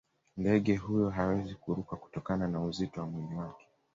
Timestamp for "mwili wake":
3.07-3.67